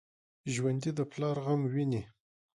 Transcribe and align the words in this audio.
ژوندي 0.53 0.91
د 0.97 0.99
پلار 1.11 1.35
غم 1.45 1.61
ویني 1.73 2.01